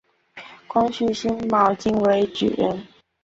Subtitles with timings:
[0.67, 2.87] 光绪辛卯年京闱举人。